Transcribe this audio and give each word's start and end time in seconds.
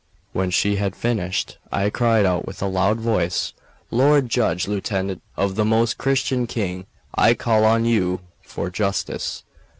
When 0.33 0.49
she 0.49 0.77
had 0.77 0.95
finished, 0.95 1.59
I 1.71 1.91
cried 1.91 2.25
out 2.25 2.47
with 2.47 2.59
a 2.59 2.65
loud 2.67 2.99
voice: 2.99 3.53
"Lord 3.91 4.29
judge, 4.29 4.67
lieutenant 4.67 5.21
of 5.37 5.53
the 5.53 5.63
Most 5.63 5.99
Christian 5.99 6.47
King, 6.47 6.87
I 7.13 7.35
call 7.35 7.63
on 7.65 7.85
you 7.85 8.21
for 8.41 8.71
justice. 8.71 9.43